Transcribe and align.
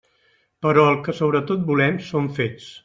Però 0.65 0.85
el 0.93 0.97
que 1.09 1.15
sobretot 1.21 1.71
volem 1.71 2.05
són 2.11 2.31
fets. 2.41 2.77